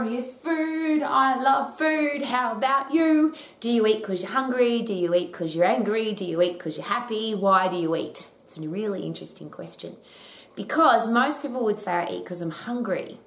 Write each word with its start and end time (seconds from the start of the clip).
glorious 0.00 0.32
food. 0.32 1.02
I 1.02 1.40
love 1.42 1.76
food. 1.76 2.22
How 2.22 2.52
about 2.52 2.92
you? 2.92 3.34
Do 3.60 3.70
you 3.70 3.86
eat 3.86 3.98
because 3.98 4.22
you're 4.22 4.30
hungry? 4.30 4.80
Do 4.80 4.94
you 4.94 5.14
eat 5.14 5.30
because 5.30 5.54
you're 5.54 5.66
angry? 5.66 6.14
Do 6.14 6.24
you 6.24 6.40
eat 6.40 6.54
because 6.54 6.78
you're 6.78 6.86
happy? 6.86 7.34
Why 7.34 7.68
do 7.68 7.76
you 7.76 7.94
eat? 7.94 8.28
It's 8.44 8.56
a 8.56 8.62
really 8.62 9.02
interesting 9.02 9.50
question 9.50 9.96
because 10.56 11.06
most 11.06 11.42
people 11.42 11.64
would 11.64 11.80
say 11.80 11.92
I 11.92 12.10
eat 12.12 12.24
because 12.24 12.40
I'm 12.40 12.50
hungry. 12.50 13.18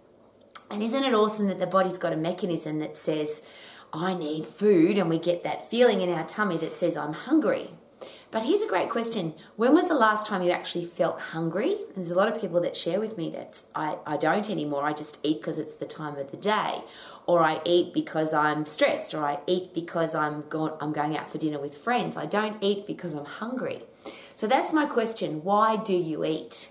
And 0.72 0.82
isn't 0.82 1.04
it 1.04 1.14
awesome 1.14 1.48
that 1.48 1.60
the 1.60 1.68
body's 1.68 2.00
got 2.00 2.12
a 2.12 2.18
mechanism 2.18 2.80
that 2.80 2.98
says, 2.98 3.44
I 3.92 4.16
need 4.16 4.48
food, 4.48 4.98
and 4.98 5.08
we 5.08 5.20
get 5.20 5.44
that 5.44 5.70
feeling 5.70 6.02
in 6.02 6.10
our 6.10 6.26
tummy 6.26 6.58
that 6.58 6.74
says, 6.74 6.98
I'm 6.98 7.14
hungry. 7.14 7.70
But 8.34 8.42
here's 8.42 8.64
a 8.64 8.68
great 8.68 8.90
question. 8.90 9.36
When 9.58 9.76
was 9.76 9.90
the 9.90 9.94
last 9.94 10.26
time 10.26 10.42
you 10.42 10.50
actually 10.50 10.86
felt 10.86 11.20
hungry? 11.20 11.74
And 11.96 11.98
there's 11.98 12.10
a 12.10 12.16
lot 12.16 12.34
of 12.34 12.42
people 12.42 12.62
that 12.62 12.76
share 12.76 13.00
with 13.00 13.16
me 13.16 13.30
that 13.30 13.62
I, 13.76 13.98
I 14.08 14.18
don't 14.18 14.50
anymore. 14.50 14.84
I 14.84 14.94
just 14.94 15.20
eat 15.22 15.38
because 15.40 15.60
it's 15.60 15.76
the 15.76 15.86
time 15.86 16.18
of 16.18 16.32
the 16.32 16.38
day. 16.38 16.82
Or 17.28 17.44
I 17.44 17.62
eat 17.64 17.94
because 17.94 18.34
I'm 18.34 18.66
stressed. 18.66 19.14
Or 19.14 19.24
I 19.24 19.38
eat 19.46 19.76
because 19.76 20.16
I'm, 20.16 20.46
go- 20.50 20.76
I'm 20.82 20.94
going 20.94 21.16
out 21.16 21.30
for 21.30 21.38
dinner 21.38 21.60
with 21.60 21.78
friends. 21.78 22.18
I 22.18 22.26
don't 22.26 22.58
eat 22.60 22.88
because 22.88 23.14
I'm 23.14 23.26
hungry. 23.26 23.84
So 24.34 24.48
that's 24.48 24.74
my 24.74 24.88
question. 24.88 25.44
Why 25.44 25.78
do 25.78 25.94
you 25.94 26.26
eat? 26.26 26.70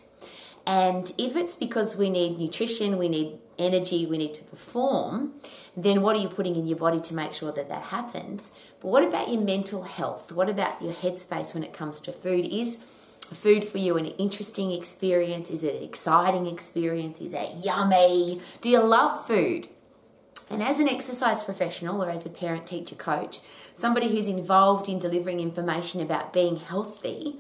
And 0.67 1.13
if 1.19 1.37
it's 1.37 1.57
because 1.57 1.97
we 1.97 2.09
need 2.11 2.39
nutrition, 2.39 2.99
we 2.99 3.09
need 3.09 3.39
energy, 3.59 4.07
we 4.07 4.19
need 4.19 4.35
to 4.35 4.45
perform, 4.45 5.35
then 5.77 6.03
what 6.03 6.17
are 6.17 6.21
you 6.21 6.29
putting 6.29 6.57
in 6.57 6.67
your 6.67 6.79
body 6.79 7.01
to 7.01 7.15
make 7.15 7.35
sure 7.35 7.53
that 7.53 7.69
that 7.69 7.85
happens? 7.85 8.53
But 8.81 8.89
what 8.89 9.05
about 9.05 9.29
your 9.29 9.43
mental 9.43 9.83
health? 9.83 10.33
What 10.33 10.49
about 10.49 10.81
your 10.81 10.93
headspace 10.93 11.55
when 11.55 11.65
it 11.65 11.73
comes 11.73 12.01
to 12.01 12.13
food? 12.13 12.45
Is 12.45 12.79
food 13.33 13.65
for 13.67 13.79
you 13.79 13.97
an 13.97 14.07
interesting 14.07 14.73
experience? 14.73 15.51
Is 15.51 15.65
it 15.65 15.77
an 15.77 15.83
exciting 15.83 16.47
experience? 16.47 17.21
Is 17.21 17.33
it 17.33 17.65
yummy? 17.65 18.41
Do 18.61 18.69
you 18.69 18.81
love 18.81 19.27
food? 19.27 19.69
And 20.51 20.63
as 20.63 20.81
an 20.81 20.89
exercise 20.89 21.43
professional 21.43 22.03
or 22.03 22.11
as 22.11 22.27
a 22.27 22.31
parent 22.31 22.67
teacher 22.67 22.95
coach, 22.95 23.41
somebody 23.75 24.09
who's 24.09 24.29
involved 24.29 24.89
in 24.89 24.99
delivering 24.99 25.41
information 25.41 26.01
about 26.01 26.33
being 26.33 26.57
healthy, 26.57 27.37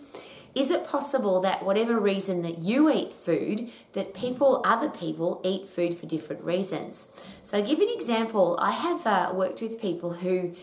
is 0.54 0.70
it 0.70 0.84
possible 0.84 1.40
that 1.40 1.64
whatever 1.64 1.98
reason 1.98 2.42
that 2.42 2.58
you 2.58 2.90
eat 2.90 3.14
food, 3.14 3.70
that 3.94 4.12
people, 4.12 4.60
other 4.64 4.90
people, 4.90 5.40
eat 5.44 5.68
food 5.68 5.96
for 5.96 6.06
different 6.06 6.44
reasons? 6.44 7.08
So, 7.44 7.58
I'll 7.58 7.66
give 7.66 7.78
you 7.78 7.88
an 7.88 7.96
example. 7.96 8.58
I 8.60 8.72
have 8.72 9.06
uh, 9.06 9.32
worked 9.34 9.62
with 9.62 9.80
people 9.80 10.12
who, 10.12 10.54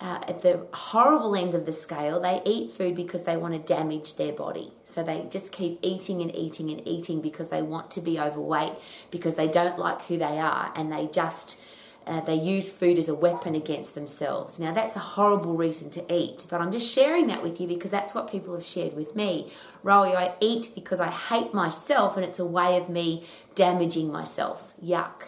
uh, 0.00 0.20
at 0.26 0.40
the 0.40 0.66
horrible 0.72 1.36
end 1.36 1.54
of 1.54 1.66
the 1.66 1.72
scale, 1.72 2.20
they 2.20 2.40
eat 2.46 2.70
food 2.70 2.96
because 2.96 3.24
they 3.24 3.36
want 3.36 3.52
to 3.54 3.74
damage 3.74 4.16
their 4.16 4.32
body. 4.32 4.72
So, 4.84 5.02
they 5.02 5.26
just 5.28 5.52
keep 5.52 5.78
eating 5.82 6.22
and 6.22 6.34
eating 6.34 6.70
and 6.70 6.86
eating 6.88 7.20
because 7.20 7.50
they 7.50 7.60
want 7.60 7.90
to 7.92 8.00
be 8.00 8.18
overweight, 8.18 8.72
because 9.10 9.34
they 9.34 9.48
don't 9.48 9.78
like 9.78 10.02
who 10.02 10.16
they 10.16 10.38
are, 10.38 10.72
and 10.74 10.90
they 10.90 11.06
just 11.08 11.60
uh, 12.06 12.20
they 12.20 12.34
use 12.34 12.70
food 12.70 12.98
as 12.98 13.08
a 13.08 13.14
weapon 13.14 13.54
against 13.54 13.94
themselves. 13.94 14.58
Now, 14.58 14.72
that's 14.72 14.96
a 14.96 15.00
horrible 15.00 15.54
reason 15.54 15.90
to 15.90 16.14
eat, 16.14 16.46
but 16.50 16.60
I'm 16.60 16.72
just 16.72 16.92
sharing 16.92 17.26
that 17.28 17.42
with 17.42 17.60
you 17.60 17.66
because 17.66 17.90
that's 17.90 18.14
what 18.14 18.30
people 18.30 18.54
have 18.54 18.66
shared 18.66 18.94
with 18.94 19.16
me. 19.16 19.52
Rowie, 19.82 20.14
I 20.14 20.34
eat 20.40 20.70
because 20.74 21.00
I 21.00 21.10
hate 21.10 21.52
myself 21.54 22.16
and 22.16 22.24
it's 22.24 22.38
a 22.38 22.46
way 22.46 22.76
of 22.76 22.88
me 22.88 23.26
damaging 23.54 24.10
myself. 24.10 24.72
Yuck. 24.82 25.24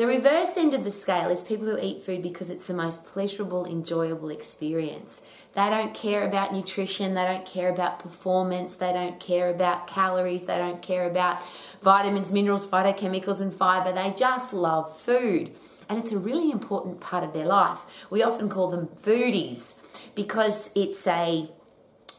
The 0.00 0.06
reverse 0.06 0.56
end 0.56 0.72
of 0.72 0.82
the 0.82 0.90
scale 0.90 1.28
is 1.28 1.42
people 1.42 1.66
who 1.66 1.78
eat 1.78 2.02
food 2.02 2.22
because 2.22 2.48
it's 2.48 2.66
the 2.66 2.72
most 2.72 3.04
pleasurable, 3.04 3.66
enjoyable 3.66 4.30
experience. 4.30 5.20
They 5.54 5.68
don't 5.68 5.92
care 5.92 6.26
about 6.26 6.54
nutrition, 6.54 7.12
they 7.12 7.26
don't 7.26 7.44
care 7.44 7.68
about 7.68 7.98
performance, 7.98 8.76
they 8.76 8.94
don't 8.94 9.20
care 9.20 9.50
about 9.50 9.88
calories, 9.88 10.44
they 10.44 10.56
don't 10.56 10.80
care 10.80 11.04
about 11.04 11.42
vitamins, 11.82 12.32
minerals, 12.32 12.64
phytochemicals, 12.64 13.42
and 13.42 13.54
fiber. 13.54 13.92
They 13.92 14.14
just 14.16 14.54
love 14.54 14.98
food. 15.02 15.50
And 15.90 15.98
it's 15.98 16.12
a 16.12 16.18
really 16.18 16.50
important 16.50 17.00
part 17.00 17.22
of 17.22 17.34
their 17.34 17.44
life. 17.44 17.80
We 18.08 18.22
often 18.22 18.48
call 18.48 18.70
them 18.70 18.88
foodies 19.02 19.74
because 20.14 20.70
it's 20.74 21.06
a 21.06 21.46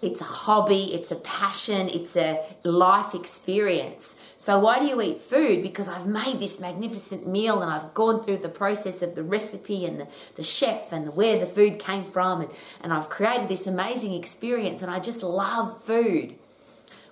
it's 0.02 0.22
a 0.22 0.26
hobby, 0.26 0.94
it's 0.94 1.12
a 1.12 1.16
passion, 1.16 1.90
it's 1.90 2.16
a 2.16 2.44
life 2.64 3.14
experience. 3.14 4.16
So, 4.38 4.58
why 4.60 4.80
do 4.80 4.86
you 4.86 5.00
eat 5.02 5.22
food? 5.22 5.62
Because 5.62 5.88
I've 5.88 6.08
made 6.08 6.40
this 6.40 6.60
magnificent 6.60 7.28
meal 7.28 7.62
and 7.62 7.72
I've 7.72 7.94
gone 7.94 8.24
through 8.24 8.38
the 8.38 8.50
process 8.50 9.04
of 9.04 9.14
the 9.14 9.24
recipe 9.24 9.86
and 9.86 10.00
the, 10.00 10.08
the 10.36 10.44
chef 10.44 10.92
and 10.92 11.08
the, 11.08 11.12
where 11.12 11.40
the 11.40 11.46
food 11.46 11.78
came 11.78 12.12
from, 12.12 12.42
and, 12.42 12.52
and 12.82 12.92
I've 12.92 13.10
created 13.10 13.50
this 13.50 13.68
amazing 13.68 14.14
experience, 14.14 14.82
and 14.82 14.90
I 14.90 15.00
just 15.00 15.22
love 15.22 15.84
food, 15.84 16.36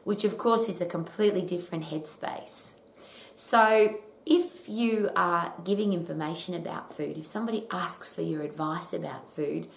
which 0.03 0.23
of 0.23 0.38
course 0.38 0.67
is 0.67 0.81
a 0.81 0.85
completely 0.85 1.44
different 1.44 1.85
headspace. 1.85 2.71
So, 3.35 4.00
if 4.25 4.67
you 4.67 5.09
are 5.16 5.53
giving 5.63 5.94
information 5.94 6.53
about 6.53 6.95
food, 6.95 7.17
if 7.17 7.25
somebody 7.25 7.66
asks 7.71 8.11
for 8.11 8.21
your 8.21 8.41
advice 8.41 8.94
about 8.94 9.33
food, 9.35 9.67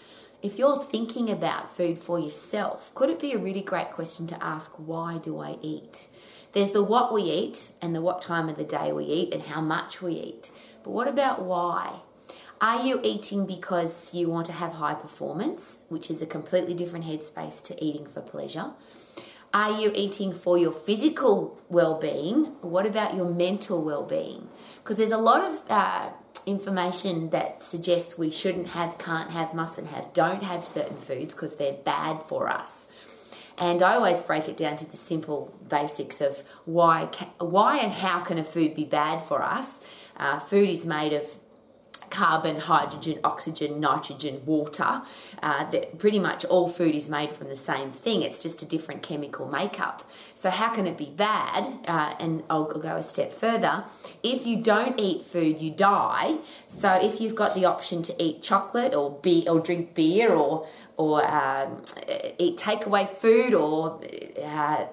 if 0.42 0.58
you're 0.58 0.84
thinking 0.84 1.30
about 1.30 1.74
food 1.74 1.98
for 1.98 2.18
yourself, 2.18 2.92
could 2.94 3.10
it 3.10 3.20
be 3.20 3.32
a 3.32 3.38
really 3.38 3.62
great 3.62 3.92
question 3.92 4.26
to 4.26 4.44
ask, 4.44 4.72
why 4.76 5.18
do 5.18 5.38
I 5.38 5.56
eat? 5.62 6.08
There's 6.52 6.72
the 6.72 6.82
what 6.82 7.14
we 7.14 7.22
eat 7.22 7.70
and 7.80 7.94
the 7.94 8.02
what 8.02 8.20
time 8.20 8.48
of 8.48 8.56
the 8.56 8.64
day 8.64 8.92
we 8.92 9.04
eat 9.04 9.32
and 9.32 9.44
how 9.44 9.60
much 9.60 10.02
we 10.02 10.14
eat. 10.14 10.50
But 10.82 10.90
what 10.90 11.06
about 11.06 11.42
why? 11.42 12.00
Are 12.60 12.84
you 12.84 13.00
eating 13.02 13.46
because 13.46 14.14
you 14.14 14.28
want 14.28 14.46
to 14.46 14.52
have 14.52 14.72
high 14.72 14.94
performance, 14.94 15.78
which 15.88 16.10
is 16.10 16.20
a 16.20 16.26
completely 16.26 16.74
different 16.74 17.06
headspace 17.06 17.62
to 17.64 17.84
eating 17.84 18.06
for 18.06 18.20
pleasure? 18.20 18.72
Are 19.54 19.80
you 19.80 19.92
eating 19.94 20.32
for 20.32 20.58
your 20.58 20.72
physical 20.72 21.58
well 21.68 22.00
being? 22.00 22.46
What 22.62 22.86
about 22.86 23.14
your 23.14 23.30
mental 23.30 23.82
well 23.82 24.04
being? 24.04 24.48
Because 24.82 24.96
there's 24.96 25.10
a 25.12 25.18
lot 25.18 25.42
of 25.42 25.62
uh, 25.68 26.10
information 26.46 27.30
that 27.30 27.62
suggests 27.62 28.18
we 28.18 28.30
shouldn't 28.30 28.68
have, 28.68 28.98
can't 28.98 29.30
have, 29.30 29.54
mustn't 29.54 29.88
have, 29.88 30.12
don't 30.12 30.42
have 30.42 30.64
certain 30.64 30.96
foods 30.96 31.34
because 31.34 31.56
they're 31.56 31.72
bad 31.72 32.22
for 32.22 32.48
us. 32.48 32.88
And 33.58 33.82
I 33.82 33.94
always 33.94 34.20
break 34.20 34.48
it 34.48 34.56
down 34.56 34.76
to 34.76 34.90
the 34.90 34.96
simple 34.96 35.54
basics 35.68 36.20
of 36.20 36.42
why, 36.64 37.08
why 37.38 37.78
and 37.78 37.92
how 37.92 38.20
can 38.20 38.38
a 38.38 38.44
food 38.44 38.74
be 38.74 38.84
bad 38.84 39.24
for 39.24 39.42
us. 39.42 39.82
Uh, 40.16 40.38
food 40.38 40.68
is 40.68 40.86
made 40.86 41.12
of 41.12 41.28
carbon, 42.12 42.60
hydrogen, 42.60 43.18
oxygen, 43.24 43.80
nitrogen, 43.80 44.42
water. 44.44 45.02
Uh, 45.42 45.68
that 45.70 45.98
pretty 45.98 46.18
much 46.18 46.44
all 46.44 46.68
food 46.68 46.94
is 46.94 47.08
made 47.08 47.32
from 47.32 47.48
the 47.48 47.56
same 47.56 47.90
thing. 47.90 48.22
It's 48.22 48.38
just 48.38 48.62
a 48.62 48.66
different 48.66 49.02
chemical 49.02 49.48
makeup. 49.48 50.08
So 50.34 50.50
how 50.50 50.68
can 50.72 50.86
it 50.86 50.96
be 50.96 51.10
bad? 51.10 51.78
Uh, 51.88 52.14
and 52.20 52.44
I'll, 52.48 52.70
I'll 52.72 52.80
go 52.80 52.96
a 52.96 53.02
step 53.02 53.32
further. 53.32 53.84
If 54.22 54.46
you 54.46 54.62
don't 54.62 55.00
eat 55.00 55.24
food, 55.24 55.60
you 55.60 55.70
die. 55.72 56.36
So 56.68 56.92
if 56.92 57.20
you've 57.20 57.34
got 57.34 57.54
the 57.54 57.64
option 57.64 58.02
to 58.04 58.22
eat 58.22 58.42
chocolate 58.42 58.94
or 58.94 59.18
be 59.22 59.48
or 59.48 59.58
drink 59.58 59.94
beer 59.94 60.32
or 60.32 60.68
or 60.98 61.24
um, 61.26 61.82
eat 62.38 62.58
takeaway 62.58 63.08
food 63.08 63.54
or 63.54 64.00
uh, 64.40 64.84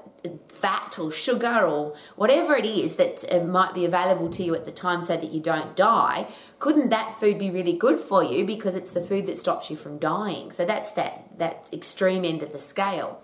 fat 0.48 0.98
or 1.00 1.12
sugar 1.12 1.66
or 1.66 1.96
whatever 2.16 2.56
it 2.56 2.66
is 2.66 2.96
that 2.98 3.26
uh, 3.32 3.44
might 3.44 3.74
be 3.74 3.86
available 3.86 4.30
to 4.30 4.44
you 4.44 4.56
at 4.56 4.66
the 4.66 4.72
time 4.72 5.02
so 5.02 5.16
that 5.16 5.32
you 5.32 5.40
don't 5.40 5.76
die, 5.76 6.28
couldn't 6.60 6.90
that 6.90 7.20
food 7.20 7.38
be 7.38 7.50
really 7.50 7.74
good 7.74 8.00
for 8.00 8.24
you 8.24 8.46
because 8.46 8.76
it's 8.76 8.92
the 8.92 9.02
food 9.02 9.26
that 9.28 9.38
stops 9.38 9.70
you 9.70 9.78
from 9.78 9.98
dying? 9.98 10.52
So 10.52 10.66
that's 10.66 10.92
that 10.92 11.38
that 11.38 11.70
extreme 11.72 12.26
end 12.26 12.44
of 12.44 12.52
the 12.52 12.60
scale. 12.60 13.22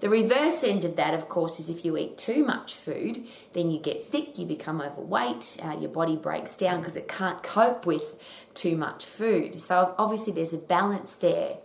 The 0.00 0.08
reverse 0.08 0.64
end 0.64 0.86
of 0.86 0.96
that, 0.96 1.12
of 1.12 1.28
course, 1.28 1.60
is 1.60 1.68
if 1.68 1.84
you 1.84 1.98
eat 1.98 2.16
too 2.16 2.42
much 2.42 2.74
food, 2.74 3.26
then 3.52 3.70
you 3.70 3.78
get 3.78 4.02
sick, 4.02 4.38
you 4.38 4.46
become 4.46 4.80
overweight, 4.80 5.58
uh, 5.62 5.76
your 5.78 5.90
body 5.90 6.16
breaks 6.16 6.56
down 6.56 6.80
because 6.80 6.96
it 6.96 7.06
can't 7.06 7.42
cope 7.42 7.84
with 7.84 8.14
too 8.54 8.76
much 8.76 9.04
food. 9.04 9.60
So 9.60 9.94
obviously, 9.98 10.32
there's 10.32 10.54
a 10.54 10.58
balance 10.58 11.12
there. 11.14 11.58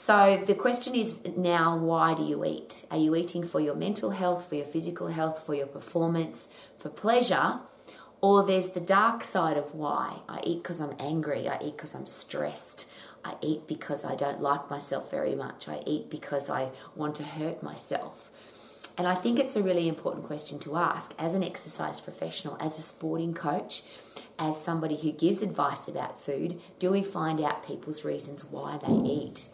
So 0.00 0.40
the 0.46 0.54
question 0.54 0.94
is 0.94 1.26
now 1.36 1.76
why 1.76 2.14
do 2.14 2.22
you 2.22 2.44
eat? 2.44 2.86
Are 2.88 2.96
you 2.96 3.16
eating 3.16 3.44
for 3.44 3.60
your 3.60 3.74
mental 3.74 4.10
health, 4.10 4.48
for 4.48 4.54
your 4.54 4.64
physical 4.64 5.08
health, 5.08 5.44
for 5.44 5.54
your 5.54 5.66
performance, 5.66 6.46
for 6.78 6.88
pleasure? 6.88 7.58
Or 8.20 8.44
there's 8.44 8.68
the 8.68 8.80
dark 8.80 9.24
side 9.24 9.56
of 9.56 9.74
why. 9.74 10.20
I 10.28 10.40
eat 10.44 10.62
because 10.62 10.80
I'm 10.80 10.94
angry, 11.00 11.48
I 11.48 11.56
eat 11.60 11.76
because 11.76 11.96
I'm 11.96 12.06
stressed. 12.06 12.86
I 13.24 13.34
eat 13.42 13.66
because 13.66 14.04
I 14.04 14.14
don't 14.14 14.40
like 14.40 14.70
myself 14.70 15.10
very 15.10 15.34
much. 15.34 15.66
I 15.66 15.82
eat 15.84 16.10
because 16.10 16.48
I 16.48 16.70
want 16.94 17.16
to 17.16 17.24
hurt 17.24 17.60
myself. 17.64 18.30
And 18.96 19.08
I 19.08 19.16
think 19.16 19.40
it's 19.40 19.56
a 19.56 19.64
really 19.64 19.88
important 19.88 20.26
question 20.26 20.60
to 20.60 20.76
ask 20.76 21.12
as 21.18 21.34
an 21.34 21.42
exercise 21.42 21.98
professional, 22.00 22.56
as 22.60 22.78
a 22.78 22.82
sporting 22.82 23.34
coach, 23.34 23.82
as 24.38 24.62
somebody 24.62 24.96
who 24.96 25.10
gives 25.10 25.42
advice 25.42 25.88
about 25.88 26.20
food. 26.20 26.60
Do 26.78 26.92
we 26.92 27.02
find 27.02 27.40
out 27.40 27.66
people's 27.66 28.04
reasons 28.04 28.44
why 28.44 28.78
they 28.78 28.92
eat? 28.92 29.48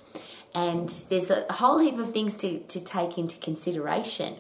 And 0.54 0.88
there's 1.10 1.30
a 1.30 1.52
whole 1.52 1.78
heap 1.78 1.98
of 1.98 2.12
things 2.12 2.36
to, 2.38 2.60
to 2.60 2.80
take 2.80 3.18
into 3.18 3.38
consideration. 3.38 4.36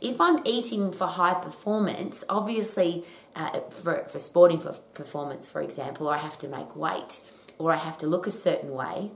If 0.00 0.20
I'm 0.20 0.40
eating 0.46 0.90
for 0.92 1.06
high 1.06 1.34
performance, 1.34 2.24
obviously, 2.28 3.04
uh, 3.36 3.60
for, 3.82 4.04
for 4.10 4.18
sporting 4.18 4.58
for 4.60 4.72
performance, 4.94 5.46
for 5.46 5.60
example, 5.60 6.08
or 6.08 6.14
I 6.14 6.18
have 6.18 6.38
to 6.38 6.48
make 6.48 6.74
weight 6.74 7.20
or 7.58 7.72
I 7.72 7.76
have 7.76 7.98
to 7.98 8.06
look 8.06 8.26
a 8.26 8.30
certain 8.30 8.72
way. 8.72 9.10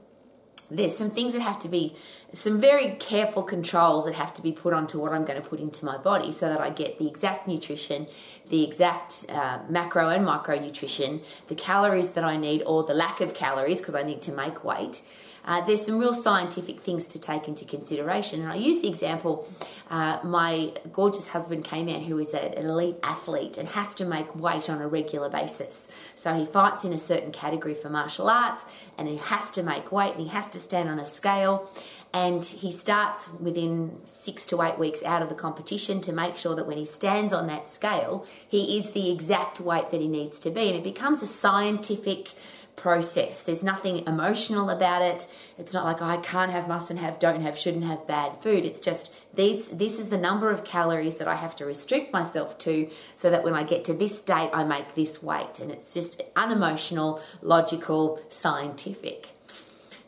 there's 0.70 0.96
some 0.96 1.10
things 1.10 1.34
that 1.34 1.40
have 1.42 1.58
to 1.60 1.68
be 1.68 1.94
some 2.32 2.60
very 2.60 2.96
careful 2.96 3.42
controls 3.42 4.06
that 4.06 4.14
have 4.14 4.32
to 4.34 4.42
be 4.42 4.50
put 4.50 4.72
onto 4.72 4.98
what 4.98 5.12
I'm 5.12 5.24
going 5.24 5.40
to 5.40 5.48
put 5.48 5.60
into 5.60 5.84
my 5.84 5.98
body 5.98 6.32
so 6.32 6.48
that 6.48 6.60
I 6.60 6.70
get 6.70 6.98
the 6.98 7.06
exact 7.06 7.46
nutrition, 7.46 8.06
the 8.48 8.64
exact 8.64 9.26
uh, 9.28 9.58
macro 9.68 10.08
and 10.08 10.26
micronutrition, 10.26 11.22
the 11.48 11.54
calories 11.54 12.10
that 12.10 12.24
I 12.24 12.36
need, 12.36 12.62
or 12.62 12.82
the 12.82 12.94
lack 12.94 13.20
of 13.20 13.34
calories 13.34 13.80
because 13.80 13.94
I 13.94 14.02
need 14.02 14.22
to 14.22 14.32
make 14.32 14.64
weight. 14.64 15.02
Uh, 15.44 15.64
there's 15.66 15.84
some 15.84 15.98
real 15.98 16.14
scientific 16.14 16.80
things 16.80 17.08
to 17.08 17.18
take 17.18 17.48
into 17.48 17.64
consideration. 17.64 18.40
And 18.40 18.50
I 18.50 18.56
use 18.56 18.82
the 18.82 18.88
example 18.88 19.46
uh, 19.90 20.18
my 20.24 20.72
gorgeous 20.92 21.28
husband 21.28 21.64
came 21.64 21.88
in 21.88 22.02
who 22.02 22.18
is 22.18 22.32
an 22.34 22.54
elite 22.54 22.96
athlete 23.02 23.58
and 23.58 23.68
has 23.68 23.94
to 23.96 24.04
make 24.04 24.34
weight 24.34 24.70
on 24.70 24.80
a 24.80 24.88
regular 24.88 25.28
basis. 25.28 25.90
So 26.14 26.34
he 26.34 26.46
fights 26.46 26.84
in 26.84 26.92
a 26.92 26.98
certain 26.98 27.32
category 27.32 27.74
for 27.74 27.90
martial 27.90 28.28
arts 28.28 28.64
and 28.96 29.06
he 29.06 29.16
has 29.16 29.50
to 29.52 29.62
make 29.62 29.92
weight 29.92 30.12
and 30.12 30.22
he 30.22 30.28
has 30.28 30.48
to 30.50 30.58
stand 30.58 30.88
on 30.88 30.98
a 30.98 31.06
scale 31.06 31.68
and 32.14 32.44
he 32.44 32.70
starts 32.70 33.28
within 33.40 34.00
six 34.06 34.46
to 34.46 34.62
eight 34.62 34.78
weeks 34.78 35.02
out 35.02 35.20
of 35.20 35.28
the 35.28 35.34
competition 35.34 36.00
to 36.02 36.12
make 36.12 36.36
sure 36.36 36.54
that 36.54 36.64
when 36.64 36.78
he 36.78 36.84
stands 36.84 37.32
on 37.32 37.48
that 37.48 37.66
scale, 37.66 38.24
he 38.48 38.78
is 38.78 38.92
the 38.92 39.10
exact 39.10 39.58
weight 39.58 39.90
that 39.90 40.00
he 40.00 40.06
needs 40.06 40.38
to 40.40 40.50
be. 40.50 40.68
And 40.68 40.76
it 40.76 40.84
becomes 40.84 41.22
a 41.22 41.26
scientific 41.26 42.28
process. 42.76 43.42
There's 43.42 43.64
nothing 43.64 44.06
emotional 44.06 44.70
about 44.70 45.02
it. 45.02 45.32
It's 45.58 45.72
not 45.72 45.84
like 45.84 46.02
oh, 46.02 46.06
I 46.06 46.16
can't 46.18 46.50
have, 46.50 46.68
mustn't 46.68 47.00
have, 47.00 47.18
don't 47.18 47.40
have, 47.40 47.58
shouldn't 47.58 47.84
have 47.84 48.06
bad 48.06 48.42
food. 48.42 48.64
It's 48.64 48.80
just 48.80 49.14
these 49.34 49.68
this 49.68 49.98
is 49.98 50.10
the 50.10 50.18
number 50.18 50.50
of 50.50 50.64
calories 50.64 51.18
that 51.18 51.28
I 51.28 51.36
have 51.36 51.56
to 51.56 51.64
restrict 51.64 52.12
myself 52.12 52.58
to 52.58 52.90
so 53.16 53.30
that 53.30 53.44
when 53.44 53.54
I 53.54 53.62
get 53.62 53.84
to 53.84 53.94
this 53.94 54.20
date 54.20 54.50
I 54.52 54.64
make 54.64 54.94
this 54.94 55.22
weight. 55.22 55.60
And 55.60 55.70
it's 55.70 55.94
just 55.94 56.22
unemotional, 56.36 57.22
logical, 57.42 58.20
scientific. 58.28 59.28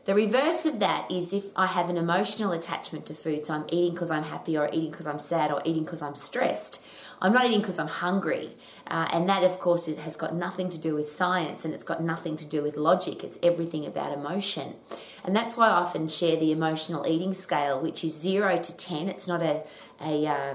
The 0.07 0.15
reverse 0.15 0.67
of 0.67 0.79
that 0.79 1.11
is 1.11 1.33
if 1.33 1.47
I 1.57 1.67
have 1.67 1.91
an 1.91 1.97
emotional 1.97 2.53
attachment 2.53 3.07
to 3.07 3.15
food, 3.15 3.45
so 3.45 3.55
I'm 3.55 3.65
eating 3.71 3.93
because 3.93 4.13
I'm 4.13 4.23
happy, 4.23 4.57
or 4.57 4.69
eating 4.69 4.93
because 4.93 5.09
I'm 5.09 5.19
sad, 5.19 5.51
or 5.51 5.61
eating 5.65 5.83
because 5.83 6.01
I'm 6.01 6.15
stressed. 6.15 6.81
I'm 7.21 7.33
not 7.33 7.47
eating 7.47 7.61
because 7.61 7.81
I'm 7.81 7.89
hungry. 7.89 8.57
Uh, 8.87 9.09
and 9.13 9.29
that, 9.29 9.43
of 9.43 9.59
course, 9.59 9.89
it 9.89 9.99
has 9.99 10.15
got 10.17 10.35
nothing 10.35 10.69
to 10.71 10.79
do 10.79 10.95
with 10.95 11.11
science 11.11 11.65
and 11.65 11.75
it's 11.75 11.85
got 11.85 12.03
nothing 12.03 12.37
to 12.37 12.45
do 12.45 12.63
with 12.63 12.77
logic. 12.77 13.25
It's 13.25 13.39
everything 13.43 13.85
about 13.85 14.13
emotion. 14.13 14.77
And 15.25 15.35
that's 15.35 15.57
why 15.57 15.67
I 15.69 15.73
often 15.73 16.07
share 16.09 16.37
the 16.37 16.53
emotional 16.53 17.07
eating 17.07 17.35
scale, 17.35 17.81
which 17.81 18.05
is 18.05 18.15
zero 18.15 18.57
to 18.57 18.77
10. 18.77 19.09
It's 19.09 19.27
not 19.27 19.43
a, 19.43 19.65
a, 20.01 20.27
uh, 20.27 20.55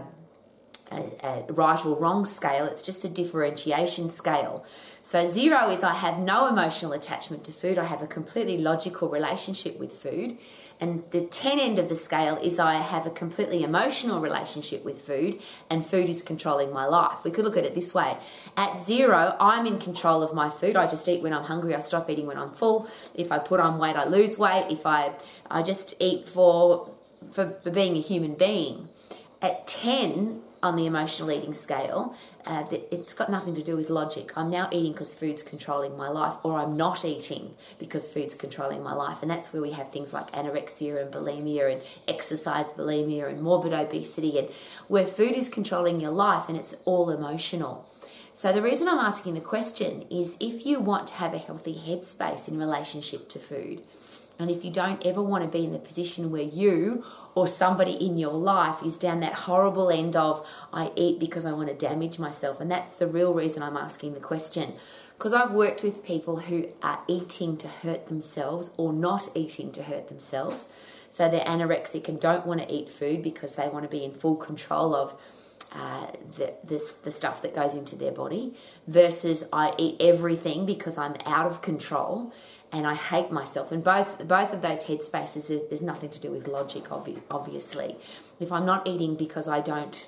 a, 0.91 1.45
a 1.49 1.53
right 1.53 1.85
or 1.85 1.95
wrong 1.97 2.25
scale, 2.25 2.65
it's 2.65 2.81
just 2.81 3.03
a 3.03 3.09
differentiation 3.09 4.11
scale. 4.11 4.65
So, 5.03 5.25
zero 5.25 5.69
is 5.71 5.83
I 5.83 5.93
have 5.95 6.19
no 6.19 6.47
emotional 6.47 6.93
attachment 6.93 7.43
to 7.45 7.51
food, 7.51 7.77
I 7.77 7.85
have 7.85 8.01
a 8.01 8.07
completely 8.07 8.57
logical 8.57 9.09
relationship 9.09 9.79
with 9.79 9.93
food. 9.93 10.37
And 10.81 11.03
the 11.11 11.21
10 11.21 11.59
end 11.59 11.77
of 11.77 11.89
the 11.89 11.95
scale 11.95 12.37
is 12.37 12.57
I 12.57 12.81
have 12.81 13.05
a 13.05 13.11
completely 13.11 13.63
emotional 13.63 14.19
relationship 14.19 14.83
with 14.83 14.99
food, 14.99 15.39
and 15.69 15.85
food 15.85 16.09
is 16.09 16.23
controlling 16.23 16.73
my 16.73 16.87
life. 16.87 17.19
We 17.23 17.29
could 17.29 17.45
look 17.45 17.55
at 17.55 17.63
it 17.63 17.75
this 17.75 17.93
way 17.93 18.17
at 18.57 18.85
zero, 18.85 19.35
I'm 19.39 19.65
in 19.65 19.79
control 19.79 20.23
of 20.23 20.33
my 20.33 20.49
food. 20.49 20.75
I 20.75 20.87
just 20.87 21.07
eat 21.07 21.21
when 21.21 21.33
I'm 21.33 21.43
hungry, 21.43 21.75
I 21.75 21.79
stop 21.79 22.09
eating 22.09 22.25
when 22.25 22.37
I'm 22.37 22.51
full. 22.51 22.89
If 23.15 23.31
I 23.31 23.39
put 23.39 23.59
on 23.59 23.79
weight, 23.79 23.95
I 23.95 24.05
lose 24.05 24.37
weight. 24.37 24.67
If 24.69 24.85
I, 24.85 25.13
I 25.49 25.61
just 25.61 25.95
eat 25.99 26.27
for, 26.27 26.91
for, 27.31 27.45
being 27.71 27.95
a 27.95 28.01
human 28.01 28.33
being. 28.33 28.89
At 29.41 29.67
10, 29.67 30.41
on 30.63 30.75
the 30.75 30.85
emotional 30.85 31.31
eating 31.31 31.53
scale, 31.53 32.15
uh, 32.45 32.65
it's 32.71 33.13
got 33.13 33.29
nothing 33.29 33.55
to 33.55 33.63
do 33.63 33.75
with 33.75 33.89
logic. 33.89 34.31
I'm 34.35 34.49
now 34.49 34.69
eating 34.71 34.93
because 34.93 35.13
food's 35.13 35.43
controlling 35.43 35.97
my 35.97 36.09
life, 36.09 36.35
or 36.43 36.59
I'm 36.59 36.77
not 36.77 37.03
eating 37.05 37.55
because 37.79 38.09
food's 38.09 38.35
controlling 38.35 38.83
my 38.83 38.93
life. 38.93 39.17
And 39.21 39.29
that's 39.29 39.53
where 39.53 39.61
we 39.61 39.71
have 39.71 39.91
things 39.91 40.13
like 40.13 40.31
anorexia 40.31 41.01
and 41.01 41.13
bulimia 41.13 41.71
and 41.71 41.81
exercise 42.07 42.67
bulimia 42.69 43.29
and 43.29 43.41
morbid 43.41 43.73
obesity, 43.73 44.37
and 44.37 44.49
where 44.87 45.05
food 45.05 45.35
is 45.35 45.49
controlling 45.49 45.99
your 45.99 46.11
life 46.11 46.47
and 46.47 46.57
it's 46.57 46.75
all 46.85 47.09
emotional. 47.09 47.87
So, 48.33 48.53
the 48.53 48.61
reason 48.61 48.87
I'm 48.87 48.97
asking 48.97 49.33
the 49.33 49.41
question 49.41 50.03
is 50.09 50.37
if 50.39 50.65
you 50.65 50.79
want 50.79 51.07
to 51.07 51.15
have 51.15 51.33
a 51.33 51.37
healthy 51.37 51.75
headspace 51.75 52.47
in 52.47 52.57
relationship 52.57 53.27
to 53.29 53.39
food, 53.39 53.83
and 54.41 54.51
if 54.51 54.65
you 54.65 54.71
don't 54.71 55.05
ever 55.05 55.21
want 55.21 55.43
to 55.43 55.49
be 55.49 55.63
in 55.63 55.71
the 55.71 55.79
position 55.79 56.31
where 56.31 56.41
you 56.41 57.03
or 57.35 57.47
somebody 57.47 57.93
in 57.93 58.17
your 58.17 58.33
life 58.33 58.83
is 58.83 58.97
down 58.97 59.19
that 59.21 59.33
horrible 59.33 59.89
end 59.89 60.15
of, 60.15 60.45
I 60.73 60.91
eat 60.95 61.19
because 61.19 61.45
I 61.45 61.53
want 61.53 61.69
to 61.69 61.75
damage 61.75 62.19
myself. 62.19 62.59
And 62.59 62.69
that's 62.69 62.95
the 62.95 63.07
real 63.07 63.33
reason 63.33 63.63
I'm 63.63 63.77
asking 63.77 64.13
the 64.13 64.19
question. 64.19 64.73
Because 65.17 65.33
I've 65.33 65.51
worked 65.51 65.83
with 65.83 66.03
people 66.03 66.37
who 66.37 66.67
are 66.81 66.99
eating 67.07 67.55
to 67.57 67.67
hurt 67.67 68.07
themselves 68.07 68.71
or 68.77 68.91
not 68.91 69.29
eating 69.35 69.71
to 69.73 69.83
hurt 69.83 70.09
themselves. 70.09 70.67
So 71.09 71.29
they're 71.29 71.45
anorexic 71.45 72.07
and 72.07 72.19
don't 72.19 72.45
want 72.45 72.61
to 72.61 72.73
eat 72.73 72.89
food 72.89 73.21
because 73.21 73.55
they 73.55 73.69
want 73.69 73.83
to 73.83 73.89
be 73.89 74.03
in 74.03 74.13
full 74.13 74.35
control 74.35 74.95
of 74.95 75.13
uh, 75.73 76.07
the, 76.37 76.53
this, 76.63 76.93
the 77.03 77.11
stuff 77.11 77.41
that 77.43 77.53
goes 77.53 77.75
into 77.75 77.95
their 77.95 78.11
body 78.11 78.53
versus 78.87 79.45
I 79.53 79.73
eat 79.77 79.97
everything 80.01 80.65
because 80.65 80.97
I'm 80.97 81.15
out 81.25 81.45
of 81.45 81.61
control 81.61 82.33
and 82.71 82.87
I 82.87 82.95
hate 82.95 83.31
myself. 83.31 83.71
And 83.71 83.83
both 83.83 84.27
both 84.27 84.53
of 84.53 84.61
those 84.61 84.85
headspaces, 84.85 85.69
there's 85.69 85.83
nothing 85.83 86.09
to 86.09 86.19
do 86.19 86.31
with 86.31 86.47
logic, 86.47 86.85
obviously. 86.91 87.97
If 88.39 88.51
I'm 88.51 88.65
not 88.65 88.87
eating 88.87 89.15
because 89.15 89.47
I 89.47 89.61
don't 89.61 90.07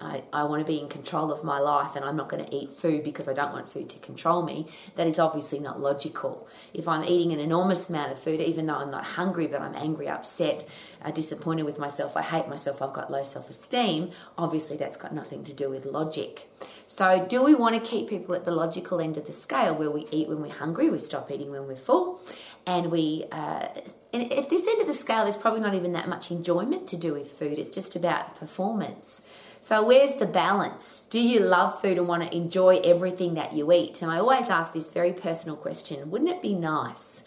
I, 0.00 0.22
I 0.32 0.44
want 0.44 0.60
to 0.60 0.66
be 0.66 0.78
in 0.78 0.88
control 0.88 1.32
of 1.32 1.42
my 1.44 1.58
life 1.58 1.96
and 1.96 2.04
I'm 2.04 2.16
not 2.16 2.28
going 2.28 2.44
to 2.44 2.54
eat 2.54 2.72
food 2.72 3.02
because 3.02 3.28
I 3.28 3.32
don't 3.32 3.52
want 3.52 3.68
food 3.68 3.88
to 3.90 3.98
control 3.98 4.42
me, 4.42 4.66
that 4.96 5.06
is 5.06 5.18
obviously 5.18 5.58
not 5.58 5.80
logical. 5.80 6.46
If 6.74 6.86
I'm 6.86 7.04
eating 7.04 7.32
an 7.32 7.40
enormous 7.40 7.88
amount 7.88 8.12
of 8.12 8.18
food, 8.18 8.40
even 8.40 8.66
though 8.66 8.76
I'm 8.76 8.90
not 8.90 9.04
hungry, 9.04 9.46
but 9.46 9.60
I'm 9.60 9.74
angry, 9.74 10.08
upset, 10.08 10.66
uh, 11.04 11.10
disappointed 11.10 11.64
with 11.64 11.78
myself, 11.78 12.16
I 12.16 12.22
hate 12.22 12.48
myself, 12.48 12.82
I've 12.82 12.92
got 12.92 13.10
low 13.10 13.22
self 13.22 13.48
esteem, 13.48 14.10
obviously 14.36 14.76
that's 14.76 14.96
got 14.96 15.14
nothing 15.14 15.44
to 15.44 15.52
do 15.52 15.70
with 15.70 15.86
logic. 15.86 16.48
So, 16.88 17.26
do 17.28 17.42
we 17.42 17.54
want 17.54 17.74
to 17.74 17.90
keep 17.90 18.08
people 18.08 18.34
at 18.34 18.44
the 18.44 18.52
logical 18.52 19.00
end 19.00 19.16
of 19.16 19.26
the 19.26 19.32
scale 19.32 19.76
where 19.76 19.90
we 19.90 20.06
eat 20.10 20.28
when 20.28 20.40
we're 20.40 20.52
hungry, 20.52 20.88
we 20.88 20.98
stop 20.98 21.30
eating 21.30 21.50
when 21.50 21.66
we're 21.66 21.74
full, 21.74 22.20
and 22.64 22.90
we, 22.90 23.24
uh, 23.32 23.68
and 24.12 24.32
at 24.32 24.50
this 24.50 24.66
end 24.66 24.80
of 24.80 24.86
the 24.86 24.94
scale, 24.94 25.24
there's 25.24 25.36
probably 25.36 25.60
not 25.60 25.74
even 25.74 25.92
that 25.92 26.08
much 26.08 26.30
enjoyment 26.30 26.86
to 26.88 26.96
do 26.96 27.12
with 27.12 27.32
food, 27.32 27.58
it's 27.58 27.70
just 27.70 27.96
about 27.96 28.36
performance. 28.36 29.22
So, 29.66 29.82
where's 29.82 30.14
the 30.14 30.26
balance? 30.26 31.00
Do 31.10 31.18
you 31.18 31.40
love 31.40 31.80
food 31.80 31.98
and 31.98 32.06
want 32.06 32.22
to 32.22 32.36
enjoy 32.36 32.76
everything 32.84 33.34
that 33.34 33.52
you 33.52 33.72
eat? 33.72 34.00
And 34.00 34.12
I 34.12 34.18
always 34.18 34.48
ask 34.48 34.72
this 34.72 34.90
very 34.90 35.12
personal 35.12 35.56
question 35.56 36.08
Wouldn't 36.08 36.30
it 36.30 36.40
be 36.40 36.54
nice 36.54 37.24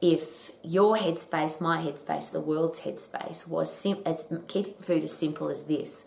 if 0.00 0.50
your 0.62 0.96
headspace, 0.96 1.60
my 1.60 1.82
headspace, 1.82 2.32
the 2.32 2.40
world's 2.40 2.80
headspace 2.80 3.46
was 3.46 3.70
sim- 3.70 4.02
as 4.06 4.24
keeping 4.46 4.80
food 4.80 5.04
as 5.04 5.14
simple 5.14 5.50
as 5.50 5.64
this? 5.64 6.06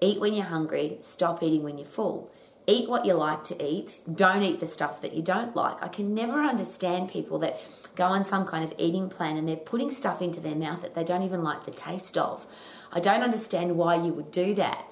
Eat 0.00 0.20
when 0.20 0.34
you're 0.34 0.46
hungry, 0.46 0.98
stop 1.00 1.44
eating 1.44 1.62
when 1.62 1.78
you're 1.78 1.86
full. 1.86 2.32
Eat 2.66 2.88
what 2.88 3.06
you 3.06 3.14
like 3.14 3.44
to 3.44 3.64
eat, 3.64 4.00
don't 4.12 4.42
eat 4.42 4.58
the 4.58 4.66
stuff 4.66 5.00
that 5.02 5.14
you 5.14 5.22
don't 5.22 5.54
like. 5.54 5.80
I 5.80 5.86
can 5.86 6.12
never 6.12 6.42
understand 6.42 7.08
people 7.08 7.38
that 7.38 7.60
go 7.94 8.06
on 8.06 8.24
some 8.24 8.44
kind 8.44 8.64
of 8.64 8.74
eating 8.78 9.08
plan 9.08 9.36
and 9.36 9.48
they're 9.48 9.56
putting 9.56 9.92
stuff 9.92 10.20
into 10.20 10.40
their 10.40 10.56
mouth 10.56 10.82
that 10.82 10.96
they 10.96 11.04
don't 11.04 11.22
even 11.22 11.44
like 11.44 11.66
the 11.66 11.70
taste 11.70 12.18
of. 12.18 12.48
I 12.92 13.00
don't 13.00 13.22
understand 13.22 13.76
why 13.76 13.96
you 13.96 14.12
would 14.12 14.30
do 14.30 14.54
that. 14.54 14.84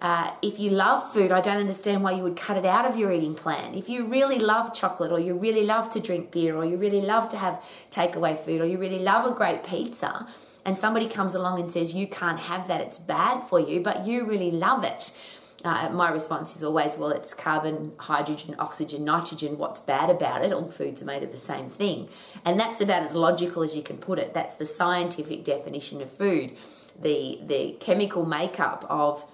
Uh, 0.00 0.32
if 0.42 0.58
you 0.58 0.70
love 0.70 1.12
food, 1.12 1.32
I 1.32 1.40
don't 1.40 1.56
understand 1.56 2.02
why 2.02 2.12
you 2.12 2.22
would 2.24 2.36
cut 2.36 2.58
it 2.58 2.66
out 2.66 2.84
of 2.84 2.98
your 2.98 3.10
eating 3.10 3.34
plan. 3.34 3.74
If 3.74 3.88
you 3.88 4.04
really 4.04 4.38
love 4.38 4.74
chocolate, 4.74 5.12
or 5.12 5.18
you 5.18 5.34
really 5.34 5.64
love 5.64 5.90
to 5.94 6.00
drink 6.00 6.30
beer, 6.30 6.56
or 6.56 6.64
you 6.64 6.76
really 6.76 7.00
love 7.00 7.28
to 7.30 7.38
have 7.38 7.62
takeaway 7.90 8.38
food, 8.38 8.60
or 8.60 8.66
you 8.66 8.78
really 8.78 8.98
love 8.98 9.24
a 9.24 9.34
great 9.34 9.64
pizza, 9.64 10.26
and 10.66 10.78
somebody 10.78 11.08
comes 11.08 11.34
along 11.34 11.60
and 11.60 11.70
says 11.70 11.94
you 11.94 12.06
can't 12.06 12.40
have 12.40 12.68
that, 12.68 12.80
it's 12.80 12.98
bad 12.98 13.48
for 13.48 13.60
you, 13.60 13.80
but 13.80 14.06
you 14.06 14.26
really 14.26 14.50
love 14.50 14.84
it. 14.84 15.12
Uh, 15.64 15.88
my 15.88 16.10
response 16.10 16.54
is 16.54 16.62
always, 16.62 16.98
well, 16.98 17.08
it's 17.08 17.32
carbon, 17.32 17.92
hydrogen, 17.96 18.54
oxygen, 18.58 19.02
nitrogen. 19.06 19.56
What's 19.56 19.80
bad 19.80 20.10
about 20.10 20.44
it? 20.44 20.52
All 20.52 20.70
foods 20.70 21.00
are 21.00 21.06
made 21.06 21.22
of 21.22 21.32
the 21.32 21.38
same 21.38 21.70
thing. 21.70 22.10
And 22.44 22.60
that's 22.60 22.82
about 22.82 23.02
as 23.02 23.14
logical 23.14 23.62
as 23.62 23.74
you 23.74 23.82
can 23.82 23.96
put 23.96 24.18
it. 24.18 24.34
That's 24.34 24.56
the 24.56 24.66
scientific 24.66 25.44
definition 25.44 26.02
of 26.02 26.12
food 26.12 26.54
the 27.00 27.40
the 27.46 27.76
chemical 27.80 28.24
makeup 28.24 28.84
of 28.88 29.24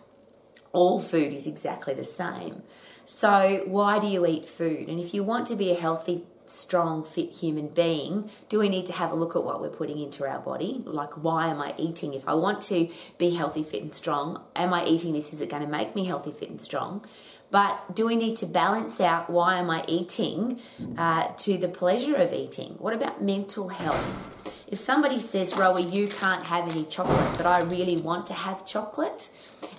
all 0.72 1.00
food 1.00 1.32
is 1.32 1.46
exactly 1.46 1.94
the 1.94 2.04
same. 2.04 2.62
So 3.04 3.62
why 3.66 3.98
do 3.98 4.06
you 4.06 4.24
eat 4.26 4.46
food? 4.46 4.88
And 4.88 5.00
if 5.00 5.12
you 5.14 5.24
want 5.24 5.46
to 5.48 5.56
be 5.56 5.72
a 5.72 5.74
healthy, 5.74 6.24
strong, 6.46 7.04
fit 7.04 7.30
human 7.30 7.68
being, 7.68 8.30
do 8.48 8.58
we 8.58 8.68
need 8.68 8.86
to 8.86 8.92
have 8.92 9.10
a 9.10 9.14
look 9.14 9.34
at 9.34 9.42
what 9.42 9.60
we're 9.60 9.68
putting 9.68 9.98
into 9.98 10.24
our 10.24 10.38
body? 10.38 10.82
Like 10.84 11.14
why 11.14 11.48
am 11.48 11.60
I 11.60 11.74
eating? 11.76 12.14
If 12.14 12.28
I 12.28 12.34
want 12.34 12.62
to 12.62 12.88
be 13.18 13.30
healthy, 13.30 13.64
fit 13.64 13.82
and 13.82 13.94
strong, 13.94 14.42
am 14.54 14.72
I 14.72 14.86
eating 14.86 15.12
this? 15.12 15.32
Is 15.32 15.40
it 15.40 15.50
going 15.50 15.62
to 15.62 15.68
make 15.68 15.94
me 15.94 16.04
healthy, 16.04 16.30
fit 16.30 16.50
and 16.50 16.60
strong? 16.60 17.04
But 17.50 17.96
do 17.96 18.06
we 18.06 18.14
need 18.14 18.36
to 18.36 18.46
balance 18.46 19.00
out 19.00 19.28
why 19.28 19.58
am 19.58 19.70
I 19.70 19.84
eating 19.88 20.60
uh, 20.96 21.32
to 21.38 21.58
the 21.58 21.68
pleasure 21.68 22.14
of 22.14 22.32
eating? 22.32 22.76
What 22.78 22.94
about 22.94 23.22
mental 23.22 23.68
health? 23.68 24.39
If 24.70 24.78
somebody 24.78 25.18
says, 25.18 25.54
Rowie, 25.54 25.92
you 25.92 26.06
can't 26.06 26.46
have 26.46 26.70
any 26.70 26.84
chocolate, 26.84 27.36
but 27.36 27.44
I 27.44 27.60
really 27.62 27.96
want 27.96 28.26
to 28.26 28.32
have 28.32 28.64
chocolate, 28.64 29.28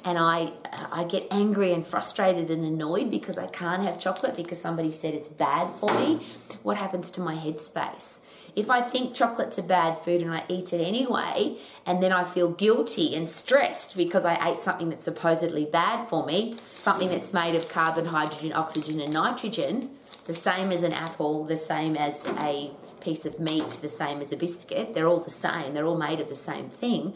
and 0.04 0.18
I 0.18 0.52
uh, 0.66 0.88
I 0.92 1.04
get 1.06 1.28
angry 1.32 1.72
and 1.72 1.88
frustrated 1.88 2.52
and 2.52 2.66
annoyed 2.66 3.10
because 3.10 3.38
I 3.38 3.48
can't 3.48 3.88
have 3.88 4.02
chocolate 4.02 4.36
because 4.36 4.60
somebody 4.60 4.92
said 4.92 5.14
it's 5.14 5.30
bad 5.30 5.70
for 5.76 5.94
me, 5.94 6.28
what 6.62 6.76
happens 6.76 7.10
to 7.12 7.22
my 7.22 7.36
headspace? 7.36 8.20
If 8.54 8.70
I 8.70 8.82
think 8.82 9.16
chocolate's 9.16 9.58
a 9.58 9.64
bad 9.64 9.98
food 10.00 10.22
and 10.22 10.34
I 10.34 10.44
eat 10.50 10.74
it 10.74 10.82
anyway, 10.86 11.58
and 11.86 12.04
then 12.04 12.12
I 12.12 12.26
feel 12.26 12.50
guilty 12.50 13.16
and 13.16 13.30
stressed 13.30 13.96
because 13.96 14.26
I 14.26 14.36
ate 14.46 14.62
something 14.62 14.90
that's 14.90 15.06
supposedly 15.06 15.64
bad 15.64 16.10
for 16.10 16.26
me, 16.26 16.58
something 16.66 17.08
that's 17.08 17.32
made 17.32 17.56
of 17.56 17.70
carbon, 17.70 18.08
hydrogen, 18.08 18.52
oxygen, 18.52 19.00
and 19.00 19.14
nitrogen, 19.14 19.92
the 20.28 20.34
same 20.34 20.70
as 20.74 20.84
an 20.84 20.92
apple, 20.92 21.46
the 21.46 21.56
same 21.56 21.96
as 21.96 22.28
a 22.42 22.72
piece 23.02 23.26
of 23.26 23.40
meat, 23.40 23.80
the 23.82 23.90
same 23.90 24.22
as 24.22 24.32
a 24.32 24.38
biscuit, 24.38 24.94
they're 24.94 25.08
all 25.08 25.20
the 25.20 25.30
same, 25.30 25.74
they're 25.74 25.86
all 25.86 25.98
made 25.98 26.20
of 26.20 26.30
the 26.30 26.36
same 26.36 26.70
thing. 26.70 27.14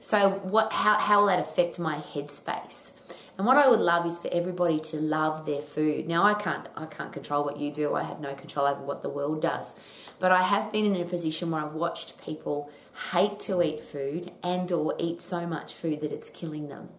So, 0.00 0.40
what, 0.42 0.72
how, 0.72 0.94
how 0.94 1.20
will 1.20 1.26
that 1.26 1.40
affect 1.40 1.78
my 1.78 1.98
headspace? 1.98 2.92
And 3.40 3.46
what 3.46 3.56
I 3.56 3.70
would 3.70 3.80
love 3.80 4.04
is 4.04 4.18
for 4.18 4.28
everybody 4.30 4.78
to 4.78 4.98
love 4.98 5.46
their 5.46 5.62
food. 5.62 6.06
Now 6.06 6.24
I 6.24 6.34
can't 6.34 6.68
I 6.76 6.84
can't 6.84 7.10
control 7.10 7.42
what 7.42 7.58
you 7.58 7.70
do. 7.72 7.94
I 7.94 8.02
have 8.02 8.20
no 8.20 8.34
control 8.34 8.66
over 8.66 8.82
what 8.82 9.02
the 9.02 9.08
world 9.08 9.40
does. 9.40 9.74
But 10.18 10.30
I 10.30 10.42
have 10.42 10.70
been 10.70 10.84
in 10.84 11.00
a 11.00 11.06
position 11.06 11.50
where 11.50 11.62
I've 11.62 11.72
watched 11.72 12.20
people 12.22 12.70
hate 13.12 13.40
to 13.40 13.62
eat 13.62 13.82
food 13.82 14.32
and 14.42 14.70
or 14.70 14.94
eat 14.98 15.22
so 15.22 15.46
much 15.46 15.72
food 15.72 16.02
that 16.02 16.12
it's 16.12 16.28
killing 16.28 16.68
them. 16.68 16.90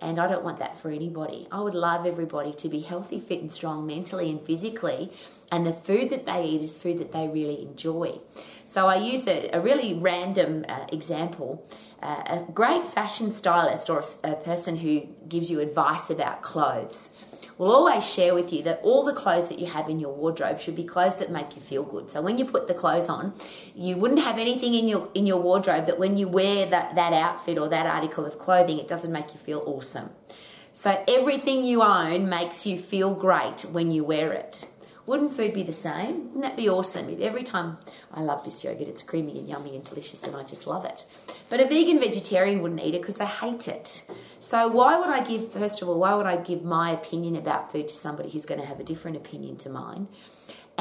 And 0.00 0.20
I 0.20 0.28
don't 0.28 0.44
want 0.44 0.60
that 0.60 0.76
for 0.76 0.88
anybody. 0.88 1.48
I 1.50 1.60
would 1.60 1.74
love 1.74 2.06
everybody 2.06 2.52
to 2.54 2.68
be 2.68 2.78
healthy, 2.78 3.18
fit, 3.18 3.40
and 3.40 3.52
strong 3.52 3.84
mentally 3.84 4.30
and 4.30 4.40
physically. 4.40 5.10
And 5.52 5.66
the 5.66 5.74
food 5.74 6.08
that 6.10 6.24
they 6.24 6.46
eat 6.46 6.62
is 6.62 6.78
food 6.78 6.98
that 6.98 7.12
they 7.12 7.28
really 7.28 7.60
enjoy. 7.62 8.18
So 8.64 8.86
I 8.86 8.96
use 8.96 9.28
a, 9.28 9.50
a 9.52 9.60
really 9.60 9.92
random 9.92 10.64
uh, 10.66 10.86
example. 10.90 11.68
Uh, 12.02 12.22
a 12.26 12.52
great 12.52 12.86
fashion 12.86 13.32
stylist 13.32 13.90
or 13.90 14.02
a, 14.24 14.30
a 14.32 14.36
person 14.36 14.78
who 14.78 15.02
gives 15.28 15.50
you 15.50 15.60
advice 15.60 16.08
about 16.08 16.40
clothes 16.40 17.10
will 17.58 17.70
always 17.70 18.08
share 18.08 18.34
with 18.34 18.50
you 18.50 18.62
that 18.62 18.80
all 18.82 19.04
the 19.04 19.12
clothes 19.12 19.50
that 19.50 19.58
you 19.58 19.66
have 19.66 19.90
in 19.90 20.00
your 20.00 20.14
wardrobe 20.14 20.58
should 20.58 20.74
be 20.74 20.84
clothes 20.84 21.16
that 21.16 21.30
make 21.30 21.54
you 21.54 21.60
feel 21.60 21.82
good. 21.82 22.10
So 22.10 22.22
when 22.22 22.38
you 22.38 22.46
put 22.46 22.66
the 22.66 22.74
clothes 22.74 23.10
on, 23.10 23.34
you 23.74 23.96
wouldn't 23.96 24.20
have 24.20 24.38
anything 24.38 24.74
in 24.74 24.88
your 24.88 25.10
in 25.14 25.26
your 25.26 25.40
wardrobe 25.40 25.86
that 25.86 25.98
when 25.98 26.16
you 26.16 26.28
wear 26.28 26.64
that, 26.66 26.94
that 26.94 27.12
outfit 27.12 27.58
or 27.58 27.68
that 27.68 27.86
article 27.86 28.24
of 28.24 28.38
clothing, 28.38 28.78
it 28.78 28.88
doesn't 28.88 29.12
make 29.12 29.34
you 29.34 29.38
feel 29.38 29.62
awesome. 29.66 30.10
So 30.72 31.04
everything 31.06 31.64
you 31.64 31.82
own 31.82 32.30
makes 32.30 32.64
you 32.64 32.78
feel 32.78 33.14
great 33.14 33.66
when 33.66 33.92
you 33.92 34.02
wear 34.02 34.32
it. 34.32 34.66
Wouldn't 35.04 35.34
food 35.34 35.52
be 35.52 35.64
the 35.64 35.72
same? 35.72 36.24
Wouldn't 36.26 36.42
that 36.42 36.56
be 36.56 36.68
awesome? 36.68 37.16
Every 37.20 37.42
time 37.42 37.78
I 38.14 38.20
love 38.20 38.44
this 38.44 38.62
yogurt, 38.62 38.86
it's 38.86 39.02
creamy 39.02 39.38
and 39.38 39.48
yummy 39.48 39.74
and 39.74 39.84
delicious, 39.84 40.22
and 40.24 40.36
I 40.36 40.44
just 40.44 40.66
love 40.66 40.84
it. 40.84 41.06
But 41.48 41.60
a 41.60 41.66
vegan 41.66 41.98
vegetarian 41.98 42.62
wouldn't 42.62 42.80
eat 42.80 42.94
it 42.94 43.02
because 43.02 43.16
they 43.16 43.26
hate 43.26 43.66
it. 43.66 44.04
So 44.38 44.68
why 44.68 44.98
would 44.98 45.08
I 45.08 45.24
give? 45.24 45.52
First 45.52 45.82
of 45.82 45.88
all, 45.88 45.98
why 45.98 46.14
would 46.14 46.26
I 46.26 46.36
give 46.36 46.62
my 46.62 46.92
opinion 46.92 47.34
about 47.34 47.72
food 47.72 47.88
to 47.88 47.96
somebody 47.96 48.30
who's 48.30 48.46
going 48.46 48.60
to 48.60 48.66
have 48.66 48.78
a 48.78 48.84
different 48.84 49.16
opinion 49.16 49.56
to 49.58 49.70
mine? 49.70 50.06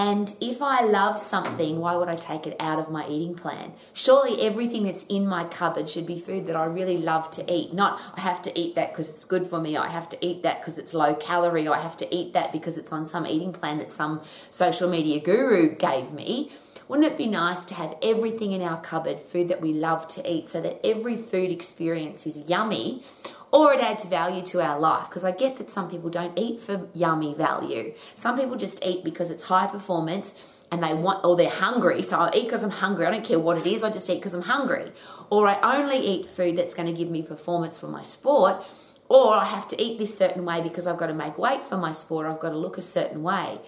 And 0.01 0.33
if 0.41 0.63
I 0.63 0.81
love 0.81 1.19
something, 1.19 1.77
why 1.77 1.95
would 1.95 2.07
I 2.07 2.15
take 2.15 2.47
it 2.47 2.55
out 2.59 2.79
of 2.79 2.89
my 2.89 3.07
eating 3.07 3.35
plan? 3.35 3.71
Surely 3.93 4.41
everything 4.41 4.85
that's 4.85 5.05
in 5.05 5.27
my 5.27 5.43
cupboard 5.43 5.87
should 5.87 6.07
be 6.07 6.19
food 6.19 6.47
that 6.47 6.55
I 6.55 6.65
really 6.65 6.97
love 6.97 7.29
to 7.31 7.43
eat. 7.47 7.71
Not 7.71 8.01
I 8.15 8.21
have 8.21 8.41
to 8.41 8.59
eat 8.59 8.73
that 8.73 8.93
because 8.93 9.11
it's 9.11 9.25
good 9.25 9.45
for 9.45 9.61
me. 9.61 9.77
I 9.77 9.89
have 9.89 10.09
to 10.09 10.25
eat 10.25 10.41
that 10.41 10.59
because 10.59 10.79
it's 10.79 10.95
low 10.95 11.13
calorie. 11.13 11.67
Or 11.67 11.75
I 11.75 11.83
have 11.83 11.97
to 11.97 12.15
eat 12.15 12.33
that 12.33 12.51
because 12.51 12.79
it's 12.79 12.91
on 12.91 13.07
some 13.07 13.27
eating 13.27 13.53
plan 13.53 13.77
that 13.77 13.91
some 13.91 14.21
social 14.49 14.89
media 14.89 15.19
guru 15.19 15.75
gave 15.75 16.11
me. 16.11 16.51
Wouldn't 16.87 17.07
it 17.07 17.15
be 17.15 17.27
nice 17.27 17.63
to 17.65 17.75
have 17.75 17.95
everything 18.01 18.53
in 18.53 18.63
our 18.63 18.81
cupboard, 18.81 19.21
food 19.21 19.49
that 19.49 19.61
we 19.61 19.71
love 19.71 20.07
to 20.15 20.27
eat, 20.27 20.49
so 20.49 20.61
that 20.61 20.83
every 20.83 21.15
food 21.15 21.51
experience 21.51 22.25
is 22.25 22.49
yummy 22.49 23.03
or 23.51 23.73
it 23.73 23.81
adds 23.81 24.05
value 24.05 24.43
to 24.43 24.61
our 24.61 24.79
life 24.79 25.09
because 25.09 25.23
I 25.23 25.31
get 25.31 25.57
that 25.57 25.69
some 25.69 25.89
people 25.89 26.09
don't 26.09 26.37
eat 26.37 26.61
for 26.61 26.87
yummy 26.93 27.33
value. 27.33 27.93
Some 28.15 28.37
people 28.37 28.55
just 28.55 28.85
eat 28.85 29.03
because 29.03 29.29
it's 29.29 29.43
high 29.43 29.67
performance 29.67 30.33
and 30.71 30.81
they 30.81 30.93
want 30.93 31.25
or 31.25 31.35
they're 31.35 31.49
hungry. 31.49 32.01
So 32.01 32.17
I 32.17 32.31
eat 32.33 32.45
because 32.45 32.63
I'm 32.63 32.69
hungry. 32.69 33.05
I 33.05 33.11
don't 33.11 33.25
care 33.25 33.39
what 33.39 33.57
it 33.57 33.67
is. 33.67 33.83
I 33.83 33.89
just 33.91 34.09
eat 34.09 34.15
because 34.15 34.33
I'm 34.33 34.43
hungry. 34.43 34.93
Or 35.29 35.47
I 35.47 35.77
only 35.77 35.97
eat 35.97 36.27
food 36.27 36.55
that's 36.55 36.73
going 36.73 36.87
to 36.87 36.97
give 36.97 37.09
me 37.09 37.21
performance 37.21 37.77
for 37.77 37.87
my 37.87 38.01
sport. 38.01 38.63
Or 39.09 39.33
I 39.33 39.43
have 39.43 39.67
to 39.69 39.81
eat 39.81 39.99
this 39.99 40.17
certain 40.17 40.45
way 40.45 40.61
because 40.61 40.87
I've 40.87 40.97
got 40.97 41.07
to 41.07 41.13
make 41.13 41.37
weight 41.37 41.65
for 41.65 41.75
my 41.75 41.91
sport. 41.91 42.25
I've 42.25 42.39
got 42.39 42.49
to 42.51 42.57
look 42.57 42.77
a 42.77 42.81
certain 42.81 43.21
way. 43.21 43.59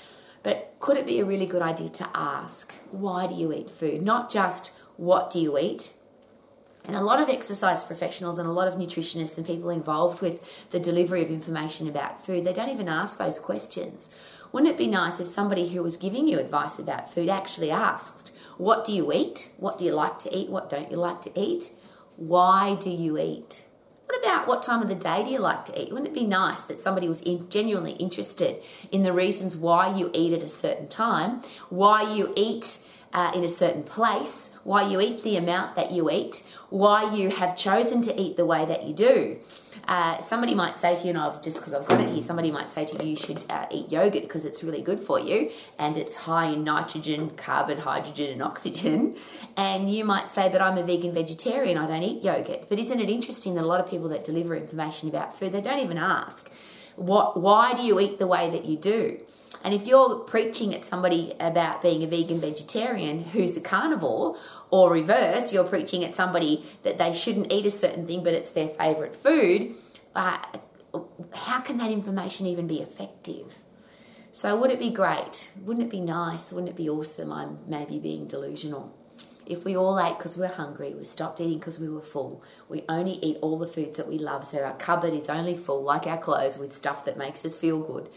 But 0.44 0.76
could 0.80 0.96
it 0.96 1.06
be 1.06 1.20
a 1.20 1.26
really 1.26 1.46
good 1.46 1.62
idea 1.62 1.90
to 1.90 2.10
ask, 2.14 2.74
why 2.92 3.28
do 3.28 3.34
you 3.34 3.52
eat 3.52 3.70
food? 3.70 4.02
Not 4.02 4.30
just 4.30 4.72
what 4.96 5.30
do 5.30 5.40
you 5.40 5.58
eat, 5.58 5.94
and 6.86 6.96
a 6.96 7.02
lot 7.02 7.22
of 7.22 7.30
exercise 7.30 7.84
professionals 7.84 8.38
and 8.38 8.48
a 8.48 8.52
lot 8.52 8.68
of 8.68 8.76
nutritionists 8.76 9.38
and 9.38 9.46
people 9.46 9.70
involved 9.70 10.22
with 10.22 10.44
the 10.72 10.80
delivery 10.80 11.24
of 11.24 11.32
information 11.32 11.88
about 11.88 12.26
food, 12.26 12.46
they 12.46 12.54
don't 12.54 12.70
even 12.70 12.90
ask 12.90 13.18
those 13.18 13.40
questions. 13.40 14.10
Wouldn't 14.52 14.72
it 14.72 14.78
be 14.78 14.88
nice 14.88 15.20
if 15.20 15.28
somebody 15.28 15.70
who 15.70 15.82
was 15.82 15.98
giving 15.98 16.28
you 16.28 16.40
advice 16.40 16.78
about 16.78 17.14
food 17.14 17.30
actually 17.30 17.72
asked, 17.72 18.32
What 18.58 18.86
do 18.86 18.92
you 18.92 19.12
eat? 19.12 19.50
What 19.58 19.80
do 19.80 19.86
you 19.86 19.94
like 19.94 20.20
to 20.20 20.36
eat? 20.38 20.50
What 20.50 20.70
don't 20.70 20.92
you 20.92 20.98
like 20.98 21.22
to 21.24 21.40
eat? 21.40 21.72
Why 22.18 22.76
do 22.76 22.90
you 22.90 23.18
eat? 23.18 23.66
What 24.06 24.20
about 24.20 24.48
what 24.48 24.62
time 24.62 24.84
of 24.84 24.90
the 24.90 24.96
day 24.96 25.24
do 25.24 25.32
you 25.32 25.40
like 25.40 25.66
to 25.66 25.82
eat? 25.82 25.92
Wouldn't 25.92 26.10
it 26.10 26.14
be 26.14 26.28
nice 26.28 26.62
that 26.64 26.80
somebody 26.80 27.08
was 27.08 27.24
in, 27.24 27.50
genuinely 27.50 27.94
interested 27.94 28.62
in 28.92 29.02
the 29.02 29.12
reasons 29.14 29.58
why 29.58 29.96
you 29.96 30.12
eat 30.14 30.34
at 30.34 30.44
a 30.44 30.50
certain 30.50 30.88
time, 30.88 31.42
why 31.70 32.14
you 32.14 32.32
eat 32.36 32.78
uh, 33.14 33.32
in 33.36 33.44
a 33.44 33.48
certain 33.48 33.84
place, 33.84 34.52
why 34.64 34.88
you 34.90 35.00
eat 35.00 35.24
the 35.24 35.38
amount 35.38 35.76
that 35.76 35.92
you 35.92 36.10
eat, 36.10 36.44
why 36.70 37.14
you 37.14 37.30
have 37.30 37.56
chosen 37.56 38.02
to 38.02 38.20
eat 38.20 38.38
the 38.38 38.46
way 38.46 38.66
that 38.66 38.84
you 38.84 38.94
do. 38.94 39.38
Uh, 39.88 40.20
somebody 40.22 40.56
might 40.56 40.80
say 40.80 40.96
to 40.96 41.04
you, 41.04 41.10
and 41.10 41.18
I've 41.18 41.42
just 41.42 41.58
because 41.58 41.74
I've 41.74 41.86
got 41.86 42.00
it 42.00 42.10
here, 42.10 42.22
somebody 42.22 42.52
might 42.52 42.70
say 42.70 42.86
to 42.86 43.04
you, 43.04 43.12
you 43.12 43.16
should 43.16 43.42
uh, 43.50 43.66
eat 43.70 43.92
yogurt 43.92 44.24
because 44.24 44.46
it's 44.46 44.64
really 44.64 44.82
good 44.82 45.02
for 45.02 45.20
you 45.20 45.52
and 45.78 45.98
it's 45.98 46.16
high 46.16 46.48
in 46.48 46.64
nitrogen, 46.64 47.32
carbon, 47.32 47.80
hydrogen, 47.80 48.32
and 48.32 48.42
oxygen. 48.42 49.16
And 49.58 49.94
you 49.94 50.06
might 50.06 50.32
say, 50.32 50.50
but 50.50 50.62
I'm 50.62 50.78
a 50.78 50.84
vegan 50.84 51.14
vegetarian, 51.14 51.78
I 51.78 51.88
don't 51.88 52.04
eat 52.04 52.24
yogurt. 52.24 52.70
But 52.70 52.80
isn't 52.80 53.00
it 53.00 53.10
interesting 53.10 53.56
that 53.56 53.62
a 53.62 53.68
lot 53.68 53.82
of 53.82 53.90
people 53.90 54.10
that 54.10 54.24
deliver 54.24 54.56
information 54.56 55.10
about 55.10 55.38
food, 55.38 55.52
they 55.52 55.62
don't 55.62 55.80
even 55.80 55.98
ask, 55.98 56.50
what, 56.96 57.40
why 57.40 57.74
do 57.74 57.82
you 57.82 58.00
eat 58.00 58.20
the 58.20 58.28
way 58.28 58.50
that 58.52 58.66
you 58.66 58.78
do? 58.78 59.20
And 59.64 59.74
if 59.74 59.88
you're 59.88 60.20
preaching 60.20 60.76
at 60.76 60.84
somebody 60.84 61.34
about 61.40 61.82
being 61.82 62.04
a 62.04 62.08
vegan 62.08 62.42
vegetarian 62.42 63.24
who's 63.24 63.56
a 63.56 63.62
carnivore, 63.62 64.38
or 64.70 64.92
reverse, 64.92 65.54
you're 65.54 65.64
preaching 65.64 66.04
at 66.04 66.16
somebody 66.16 66.66
that 66.84 66.98
they 66.98 67.14
shouldn't 67.14 67.52
eat 67.52 67.66
a 67.66 67.72
certain 67.72 68.06
thing, 68.06 68.24
but 68.24 68.34
it's 68.34 68.52
their 68.52 68.68
favorite 68.68 69.16
food, 69.16 69.76
uh, 70.16 70.38
how 71.34 71.62
can 71.62 71.78
that 71.78 71.92
information 71.92 72.46
even 72.46 72.68
be 72.68 72.82
effective? 72.82 73.54
So, 74.32 74.60
would 74.60 74.72
it 74.72 74.80
be 74.80 74.90
great? 74.90 75.52
Wouldn't 75.64 75.86
it 75.86 75.92
be 75.92 76.02
nice? 76.02 76.52
Wouldn't 76.52 76.70
it 76.70 76.76
be 76.76 76.90
awesome? 76.90 77.32
I'm 77.32 77.60
maybe 77.68 78.00
being 78.00 78.28
delusional. 78.28 78.98
If 79.46 79.64
we 79.64 79.78
all 79.78 80.00
ate 80.00 80.18
because 80.18 80.38
we're 80.38 80.48
hungry, 80.48 80.94
we 80.94 81.04
stopped 81.04 81.40
eating 81.40 81.60
because 81.60 81.80
we 81.80 81.90
were 81.90 82.02
full, 82.02 82.44
we 82.68 82.84
only 82.90 83.14
eat 83.22 83.38
all 83.42 83.60
the 83.60 83.68
foods 83.68 83.98
that 83.98 84.08
we 84.08 84.18
love, 84.18 84.48
so 84.48 84.64
our 84.64 84.76
cupboard 84.76 85.14
is 85.14 85.30
only 85.30 85.56
full, 85.56 85.84
like 85.84 86.08
our 86.08 86.18
clothes, 86.18 86.58
with 86.58 86.76
stuff 86.76 87.06
that 87.06 87.18
makes 87.18 87.46
us 87.46 87.58
feel 87.58 87.80
good 87.80 88.10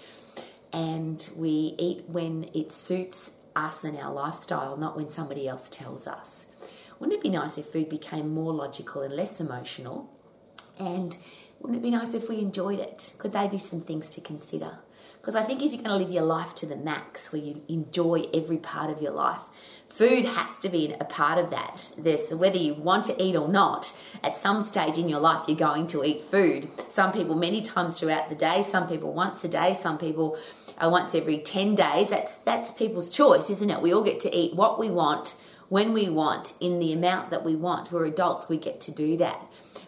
and 0.77 1.31
we 1.35 1.75
eat 1.79 2.05
when 2.07 2.51
it 2.53 2.71
suits 2.71 3.33
us 3.57 3.83
and 3.83 3.97
our 3.97 4.13
lifestyle, 4.13 4.77
not 4.77 4.95
when 4.95 5.09
somebody 5.09 5.49
else 5.49 5.71
tells 5.71 6.07
us. 6.07 6.49
Wouldn't 7.01 7.19
it 7.19 7.23
be 7.23 7.31
nice 7.31 7.57
if 7.57 7.69
food 7.69 7.89
became 7.89 8.35
more 8.35 8.53
logical 8.53 9.01
and 9.01 9.15
less 9.15 9.41
emotional? 9.41 10.13
And 10.79 11.17
wouldn't 11.61 11.79
it 11.79 11.83
be 11.83 11.91
nice 11.91 12.13
if 12.13 12.29
we 12.29 12.41
enjoyed 12.41 12.79
it? 12.79 13.15
Could 13.17 13.33
they 13.33 13.49
be 13.49 13.57
some 13.57 13.81
things 13.81 14.11
to 14.11 14.21
consider? 14.21 14.73
Because 15.19 15.35
I 15.35 15.45
think 15.45 15.63
if 15.63 15.73
you're 15.73 15.83
going 15.83 15.99
to 15.99 16.05
live 16.05 16.13
your 16.13 16.25
life 16.25 16.55
to 16.57 16.67
the 16.67 16.77
max, 16.77 17.33
where 17.33 17.41
you 17.41 17.63
enjoy 17.69 18.25
every 18.35 18.59
part 18.59 18.91
of 18.91 19.01
your 19.01 19.13
life, 19.13 19.41
food 19.89 20.27
has 20.27 20.59
to 20.59 20.69
be 20.69 20.95
a 21.01 21.05
part 21.05 21.39
of 21.39 21.51
that. 21.51 21.91
There's 21.97 22.33
whether 22.35 22.59
you 22.59 22.75
want 22.75 23.07
to 23.07 23.21
eat 23.21 23.35
or 23.35 23.49
not, 23.49 23.95
at 24.23 24.37
some 24.37 24.63
stage 24.63 24.99
in 24.99 25.09
your 25.09 25.21
life, 25.21 25.49
you're 25.49 25.57
going 25.57 25.87
to 25.89 26.05
eat 26.05 26.25
food. 26.31 26.69
Some 26.89 27.13
people 27.13 27.35
many 27.35 27.63
times 27.63 27.99
throughout 27.99 28.29
the 28.29 28.35
day, 28.35 28.63
some 28.63 28.89
people 28.89 29.15
once 29.15 29.43
a 29.43 29.49
day, 29.49 29.73
some 29.73 29.97
people 29.97 30.39
once 30.81 31.15
every 31.15 31.39
10 31.39 31.75
days. 31.75 32.11
That's, 32.11 32.39
that's 32.39 32.71
people's 32.71 33.11
choice, 33.11 33.51
isn't 33.51 33.71
it? 33.71 33.83
We 33.83 33.93
all 33.93 34.05
get 34.05 34.21
to 34.21 34.35
eat 34.35 34.55
what 34.55 34.79
we 34.79 34.91
want, 34.91 35.37
when 35.69 35.93
we 35.93 36.09
want, 36.09 36.55
in 36.61 36.79
the 36.79 36.93
amount 36.93 37.31
that 37.31 37.45
we 37.45 37.57
want. 37.57 37.91
We're 37.91 38.07
adults, 38.07 38.49
we 38.49 38.59
get 38.59 38.81
to 38.83 38.93
do 38.93 39.17
that. 39.19 39.41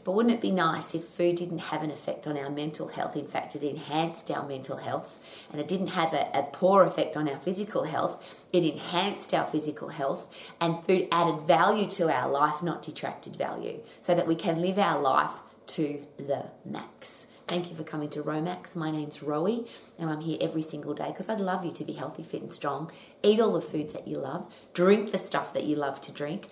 But 0.08 0.12
wouldn't 0.12 0.34
it 0.34 0.40
be 0.40 0.50
nice 0.50 0.94
if 0.94 1.04
food 1.04 1.36
didn't 1.36 1.58
have 1.58 1.82
an 1.82 1.90
effect 1.90 2.26
on 2.26 2.38
our 2.38 2.48
mental 2.48 2.88
health? 2.88 3.14
In 3.14 3.26
fact, 3.26 3.54
it 3.54 3.62
enhanced 3.62 4.30
our 4.30 4.46
mental 4.48 4.78
health 4.78 5.18
and 5.52 5.60
it 5.60 5.68
didn't 5.68 5.88
have 5.88 6.14
a, 6.14 6.30
a, 6.32 6.44
poor 6.44 6.84
effect 6.84 7.14
on 7.14 7.28
our 7.28 7.38
physical 7.40 7.84
health. 7.84 8.22
It 8.50 8.64
enhanced 8.64 9.34
our 9.34 9.44
physical 9.44 9.88
health 9.88 10.26
and 10.62 10.82
food 10.86 11.08
added 11.12 11.42
value 11.46 11.90
to 11.90 12.10
our 12.10 12.30
life, 12.30 12.62
not 12.62 12.82
detracted 12.82 13.36
value, 13.36 13.80
so 14.00 14.14
that 14.14 14.26
we 14.26 14.34
can 14.34 14.62
live 14.62 14.78
our 14.78 14.98
life 14.98 15.32
to 15.68 16.02
the 16.16 16.46
max. 16.64 17.27
Thank 17.48 17.70
you 17.70 17.76
for 17.76 17.82
coming 17.82 18.10
to 18.10 18.22
Romax. 18.22 18.76
My 18.76 18.90
name's 18.90 19.20
Rowie, 19.20 19.66
and 19.98 20.10
I'm 20.10 20.20
here 20.20 20.36
every 20.38 20.60
single 20.60 20.92
day 20.92 21.06
because 21.06 21.30
I'd 21.30 21.40
love 21.40 21.64
you 21.64 21.72
to 21.72 21.82
be 21.82 21.94
healthy, 21.94 22.22
fit, 22.22 22.42
and 22.42 22.52
strong. 22.52 22.92
Eat 23.22 23.40
all 23.40 23.54
the 23.54 23.62
foods 23.62 23.94
that 23.94 24.06
you 24.06 24.18
love, 24.18 24.52
drink 24.74 25.12
the 25.12 25.16
stuff 25.16 25.54
that 25.54 25.64
you 25.64 25.74
love 25.74 25.98
to 26.02 26.12
drink, 26.12 26.50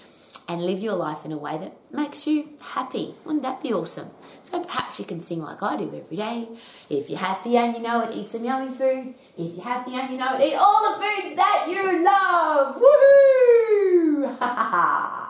and 0.49 0.65
live 0.65 0.79
your 0.79 0.95
life 0.95 1.26
in 1.26 1.33
a 1.33 1.37
way 1.37 1.59
that 1.59 1.76
makes 1.93 2.26
you 2.26 2.49
happy. 2.61 3.15
Wouldn't 3.26 3.43
that 3.43 3.62
be 3.62 3.75
awesome? 3.75 4.09
So 4.43 4.65
perhaps 4.65 4.99
you 4.99 5.05
can 5.05 5.21
sing 5.21 5.43
like 5.43 5.62
I 5.62 5.76
do 5.76 5.93
every 5.95 6.17
day. 6.17 6.49
If 6.88 7.11
you're 7.11 7.19
happy 7.19 7.59
and 7.59 7.76
you 7.76 7.83
know 7.83 8.00
it, 8.00 8.15
eat 8.17 8.31
some 8.31 8.45
yummy 8.45 8.75
food. 8.75 9.12
If 9.37 9.55
you're 9.55 9.65
happy 9.65 9.93
and 9.97 10.11
you 10.11 10.17
know 10.17 10.38
it, 10.38 10.47
eat 10.47 10.55
all 10.55 10.83
the 10.83 11.05
foods 11.05 11.37
that 11.37 11.67
you 11.69 12.03
love. 12.03 12.76
Woohoo! 12.76 14.38
Ha 14.38 14.47
ha 14.47 14.69
ha! 14.71 15.25